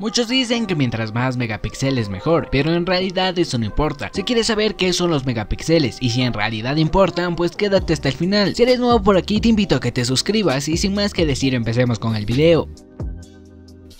Muchos 0.00 0.28
dicen 0.28 0.66
que 0.66 0.76
mientras 0.76 1.12
más 1.12 1.36
megapíxeles 1.36 2.08
mejor, 2.08 2.48
pero 2.52 2.72
en 2.72 2.86
realidad 2.86 3.36
eso 3.36 3.58
no 3.58 3.64
importa. 3.64 4.10
Si 4.14 4.22
quieres 4.22 4.46
saber 4.46 4.76
qué 4.76 4.92
son 4.92 5.10
los 5.10 5.26
megapíxeles 5.26 5.98
y 6.00 6.10
si 6.10 6.22
en 6.22 6.32
realidad 6.32 6.76
importan, 6.76 7.34
pues 7.34 7.56
quédate 7.56 7.94
hasta 7.94 8.08
el 8.08 8.14
final. 8.14 8.54
Si 8.54 8.62
eres 8.62 8.78
nuevo 8.78 9.02
por 9.02 9.16
aquí 9.16 9.40
te 9.40 9.48
invito 9.48 9.74
a 9.74 9.80
que 9.80 9.90
te 9.90 10.04
suscribas 10.04 10.68
y 10.68 10.76
sin 10.76 10.94
más 10.94 11.12
que 11.12 11.26
decir 11.26 11.52
empecemos 11.52 11.98
con 11.98 12.14
el 12.14 12.26
video. 12.26 12.68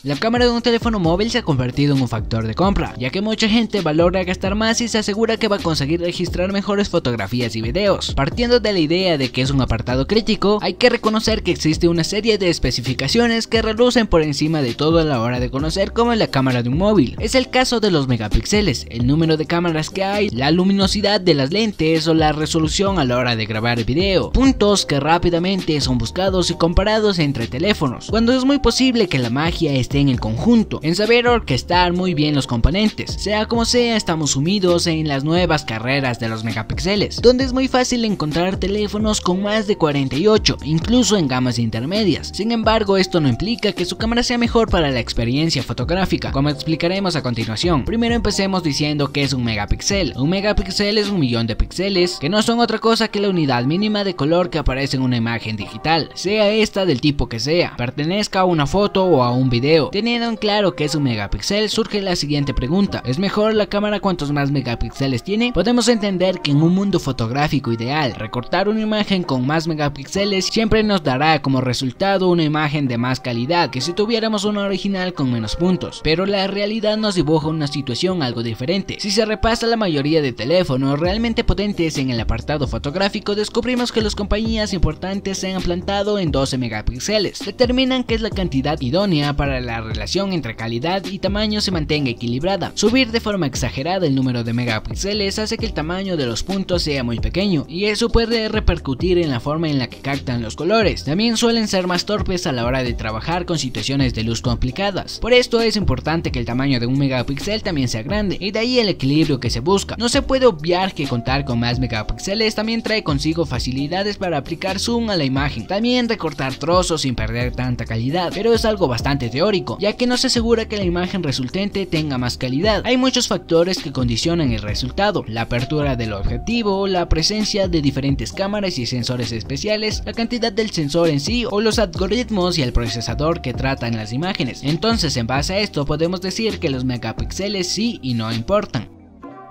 La 0.04 0.14
cámara 0.14 0.44
de 0.44 0.52
un 0.52 0.62
teléfono 0.62 1.00
móvil 1.00 1.28
se 1.28 1.38
ha 1.38 1.42
convertido 1.42 1.96
en 1.96 2.00
un 2.00 2.08
factor 2.08 2.46
de 2.46 2.54
compra, 2.54 2.94
ya 3.00 3.10
que 3.10 3.20
mucha 3.20 3.48
gente 3.48 3.80
valora 3.80 4.22
gastar 4.22 4.54
más 4.54 4.80
y 4.80 4.86
se 4.86 4.98
asegura 4.98 5.38
que 5.38 5.48
va 5.48 5.56
a 5.56 5.58
conseguir 5.58 6.00
registrar 6.00 6.52
mejores 6.52 6.88
fotografías 6.88 7.56
y 7.56 7.62
videos. 7.62 8.14
Partiendo 8.14 8.60
de 8.60 8.72
la 8.72 8.78
idea 8.78 9.18
de 9.18 9.32
que 9.32 9.42
es 9.42 9.50
un 9.50 9.60
apartado 9.60 10.06
crítico, 10.06 10.60
hay 10.62 10.74
que 10.74 10.88
reconocer 10.88 11.42
que 11.42 11.50
existe 11.50 11.88
una 11.88 12.04
serie 12.04 12.38
de 12.38 12.48
especificaciones 12.48 13.48
que 13.48 13.60
relucen 13.60 14.06
por 14.06 14.22
encima 14.22 14.62
de 14.62 14.74
todo 14.74 15.00
a 15.00 15.04
la 15.04 15.20
hora 15.20 15.40
de 15.40 15.50
conocer 15.50 15.92
cómo 15.92 16.12
es 16.12 16.18
la 16.20 16.28
cámara 16.28 16.62
de 16.62 16.68
un 16.68 16.78
móvil. 16.78 17.16
Es 17.18 17.34
el 17.34 17.50
caso 17.50 17.80
de 17.80 17.90
los 17.90 18.06
megapíxeles, 18.06 18.86
el 18.90 19.04
número 19.04 19.36
de 19.36 19.46
cámaras 19.46 19.90
que 19.90 20.04
hay, 20.04 20.30
la 20.30 20.52
luminosidad 20.52 21.20
de 21.20 21.34
las 21.34 21.50
lentes 21.50 22.06
o 22.06 22.14
la 22.14 22.30
resolución 22.30 23.00
a 23.00 23.04
la 23.04 23.16
hora 23.18 23.34
de 23.34 23.46
grabar 23.46 23.84
video, 23.84 24.30
puntos 24.30 24.86
que 24.86 25.00
rápidamente 25.00 25.80
son 25.80 25.98
buscados 25.98 26.52
y 26.52 26.54
comparados 26.54 27.18
entre 27.18 27.48
teléfonos, 27.48 28.06
cuando 28.10 28.32
es 28.32 28.44
muy 28.44 28.60
posible 28.60 29.08
que 29.08 29.18
la 29.18 29.30
magia 29.30 29.72
esté 29.88 30.00
en 30.00 30.10
el 30.10 30.20
conjunto, 30.20 30.80
en 30.82 30.94
saber 30.94 31.26
orquestar 31.26 31.94
muy 31.94 32.12
bien 32.12 32.34
los 32.34 32.46
componentes. 32.46 33.10
Sea 33.10 33.46
como 33.46 33.64
sea, 33.64 33.96
estamos 33.96 34.32
sumidos 34.32 34.86
en 34.86 35.08
las 35.08 35.24
nuevas 35.24 35.64
carreras 35.64 36.20
de 36.20 36.28
los 36.28 36.44
megapíxeles, 36.44 37.22
donde 37.22 37.44
es 37.44 37.54
muy 37.54 37.68
fácil 37.68 38.04
encontrar 38.04 38.58
teléfonos 38.58 39.22
con 39.22 39.42
más 39.42 39.66
de 39.66 39.78
48, 39.78 40.58
incluso 40.64 41.16
en 41.16 41.26
gamas 41.26 41.58
intermedias. 41.58 42.32
Sin 42.34 42.52
embargo, 42.52 42.98
esto 42.98 43.18
no 43.18 43.30
implica 43.30 43.72
que 43.72 43.86
su 43.86 43.96
cámara 43.96 44.22
sea 44.22 44.36
mejor 44.36 44.68
para 44.68 44.90
la 44.90 45.00
experiencia 45.00 45.62
fotográfica, 45.62 46.32
como 46.32 46.50
explicaremos 46.50 47.16
a 47.16 47.22
continuación. 47.22 47.86
Primero 47.86 48.14
empecemos 48.14 48.62
diciendo 48.62 49.10
que 49.10 49.22
es 49.22 49.32
un 49.32 49.42
megapíxel. 49.42 50.12
Un 50.16 50.28
megapíxel 50.28 50.98
es 50.98 51.08
un 51.08 51.18
millón 51.18 51.46
de 51.46 51.56
píxeles, 51.56 52.18
que 52.20 52.28
no 52.28 52.42
son 52.42 52.60
otra 52.60 52.78
cosa 52.78 53.08
que 53.08 53.20
la 53.20 53.30
unidad 53.30 53.64
mínima 53.64 54.04
de 54.04 54.14
color 54.14 54.50
que 54.50 54.58
aparece 54.58 54.98
en 54.98 55.02
una 55.02 55.16
imagen 55.16 55.56
digital, 55.56 56.10
sea 56.12 56.50
esta 56.50 56.84
del 56.84 57.00
tipo 57.00 57.30
que 57.30 57.40
sea, 57.40 57.74
pertenezca 57.78 58.40
a 58.40 58.44
una 58.44 58.66
foto 58.66 59.06
o 59.06 59.22
a 59.22 59.32
un 59.32 59.48
video 59.48 59.77
Teniendo 59.86 60.28
en 60.28 60.36
claro 60.36 60.74
que 60.74 60.84
es 60.84 60.94
un 60.94 61.04
megapíxel, 61.04 61.70
surge 61.70 62.02
la 62.02 62.16
siguiente 62.16 62.54
pregunta. 62.54 63.02
¿Es 63.06 63.18
mejor 63.18 63.54
la 63.54 63.66
cámara 63.66 64.00
cuantos 64.00 64.32
más 64.32 64.50
megapíxeles 64.50 65.22
tiene? 65.22 65.52
Podemos 65.52 65.88
entender 65.88 66.40
que 66.40 66.50
en 66.50 66.62
un 66.62 66.74
mundo 66.74 66.98
fotográfico 66.98 67.72
ideal, 67.72 68.14
recortar 68.14 68.68
una 68.68 68.80
imagen 68.80 69.22
con 69.22 69.46
más 69.46 69.66
megapíxeles 69.66 70.46
siempre 70.46 70.82
nos 70.82 71.02
dará 71.02 71.40
como 71.40 71.60
resultado 71.60 72.28
una 72.28 72.42
imagen 72.42 72.88
de 72.88 72.98
más 72.98 73.20
calidad 73.20 73.70
que 73.70 73.80
si 73.80 73.92
tuviéramos 73.92 74.44
una 74.44 74.62
original 74.62 75.14
con 75.14 75.32
menos 75.32 75.56
puntos. 75.56 76.00
Pero 76.02 76.26
la 76.26 76.46
realidad 76.46 76.96
nos 76.96 77.14
dibuja 77.14 77.48
una 77.48 77.66
situación 77.66 78.22
algo 78.22 78.42
diferente. 78.42 78.96
Si 78.98 79.10
se 79.10 79.24
repasa 79.24 79.66
la 79.66 79.76
mayoría 79.76 80.22
de 80.22 80.32
teléfonos 80.32 80.98
realmente 80.98 81.44
potentes 81.44 81.98
en 81.98 82.10
el 82.10 82.20
apartado 82.20 82.66
fotográfico, 82.66 83.34
descubrimos 83.34 83.92
que 83.92 84.02
las 84.02 84.14
compañías 84.14 84.72
importantes 84.72 85.38
se 85.38 85.52
han 85.52 85.62
plantado 85.62 86.18
en 86.18 86.32
12 86.32 86.58
megapíxeles. 86.58 87.40
Determinan 87.44 88.04
que 88.04 88.14
es 88.14 88.20
la 88.20 88.30
cantidad 88.30 88.80
idónea 88.80 89.34
para 89.34 89.60
la 89.60 89.67
relación 89.68 90.32
entre 90.32 90.56
calidad 90.56 91.04
y 91.04 91.18
tamaño 91.18 91.60
se 91.60 91.70
mantenga 91.70 92.10
equilibrada. 92.10 92.72
Subir 92.74 93.10
de 93.10 93.20
forma 93.20 93.46
exagerada 93.46 94.06
el 94.06 94.14
número 94.14 94.42
de 94.42 94.52
megapíxeles 94.52 95.38
hace 95.38 95.58
que 95.58 95.66
el 95.66 95.74
tamaño 95.74 96.16
de 96.16 96.26
los 96.26 96.42
puntos 96.42 96.82
sea 96.82 97.04
muy 97.04 97.20
pequeño 97.20 97.66
y 97.68 97.84
eso 97.84 98.08
puede 98.08 98.48
repercutir 98.48 99.18
en 99.18 99.30
la 99.30 99.40
forma 99.40 99.68
en 99.68 99.78
la 99.78 99.88
que 99.88 99.98
captan 99.98 100.42
los 100.42 100.56
colores. 100.56 101.04
También 101.04 101.36
suelen 101.36 101.68
ser 101.68 101.86
más 101.86 102.06
torpes 102.06 102.46
a 102.46 102.52
la 102.52 102.64
hora 102.64 102.82
de 102.82 102.94
trabajar 102.94 103.44
con 103.44 103.58
situaciones 103.58 104.14
de 104.14 104.24
luz 104.24 104.40
complicadas. 104.40 105.18
Por 105.18 105.32
esto 105.32 105.60
es 105.60 105.76
importante 105.76 106.32
que 106.32 106.38
el 106.38 106.46
tamaño 106.46 106.80
de 106.80 106.86
un 106.86 106.98
megapíxel 106.98 107.62
también 107.62 107.88
sea 107.88 108.02
grande 108.02 108.38
y 108.40 108.50
de 108.50 108.58
ahí 108.58 108.78
el 108.78 108.88
equilibrio 108.88 109.38
que 109.38 109.50
se 109.50 109.60
busca. 109.60 109.96
No 109.98 110.08
se 110.08 110.22
puede 110.22 110.46
obviar 110.46 110.94
que 110.94 111.06
contar 111.06 111.44
con 111.44 111.60
más 111.60 111.78
megapíxeles 111.78 112.54
también 112.54 112.82
trae 112.82 113.02
consigo 113.02 113.46
facilidades 113.46 114.16
para 114.16 114.38
aplicar 114.38 114.78
zoom 114.78 115.10
a 115.10 115.16
la 115.16 115.24
imagen, 115.24 115.66
también 115.66 116.08
recortar 116.08 116.54
trozos 116.54 117.02
sin 117.02 117.14
perder 117.14 117.54
tanta 117.54 117.84
calidad, 117.84 118.32
pero 118.34 118.54
es 118.54 118.64
algo 118.64 118.88
bastante 118.88 119.28
teórico 119.28 119.57
ya 119.78 119.94
que 119.94 120.06
no 120.06 120.16
se 120.16 120.28
asegura 120.28 120.68
que 120.68 120.76
la 120.76 120.84
imagen 120.84 121.22
resultante 121.22 121.86
tenga 121.86 122.18
más 122.18 122.36
calidad. 122.36 122.82
Hay 122.84 122.96
muchos 122.96 123.28
factores 123.28 123.82
que 123.82 123.92
condicionan 123.92 124.52
el 124.52 124.62
resultado, 124.62 125.24
la 125.26 125.42
apertura 125.42 125.96
del 125.96 126.12
objetivo, 126.12 126.86
la 126.86 127.08
presencia 127.08 127.68
de 127.68 127.82
diferentes 127.82 128.32
cámaras 128.32 128.78
y 128.78 128.86
sensores 128.86 129.32
especiales, 129.32 130.02
la 130.04 130.12
cantidad 130.12 130.52
del 130.52 130.70
sensor 130.70 131.08
en 131.08 131.20
sí 131.20 131.44
o 131.50 131.60
los 131.60 131.78
algoritmos 131.78 132.58
y 132.58 132.62
el 132.62 132.72
procesador 132.72 133.40
que 133.42 133.54
tratan 133.54 133.96
las 133.96 134.12
imágenes. 134.12 134.62
Entonces 134.62 135.16
en 135.16 135.26
base 135.26 135.54
a 135.54 135.58
esto 135.58 135.84
podemos 135.84 136.20
decir 136.20 136.58
que 136.58 136.70
los 136.70 136.84
megapíxeles 136.84 137.68
sí 137.68 137.98
y 138.02 138.14
no 138.14 138.32
importan. 138.32 138.88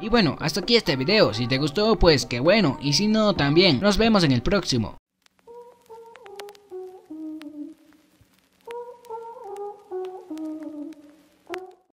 Y 0.01 0.09
bueno, 0.09 0.37
hasta 0.39 0.59
aquí 0.59 0.75
este 0.75 0.95
video, 0.95 1.33
si 1.33 1.47
te 1.47 1.57
gustó 1.57 1.97
pues 1.97 2.25
qué 2.25 2.39
bueno, 2.39 2.77
y 2.81 2.93
si 2.93 3.07
no 3.07 3.33
también, 3.33 3.79
nos 3.79 3.97
vemos 3.97 4.23
en 4.23 4.31
el 4.31 4.43
próximo. 4.43 4.96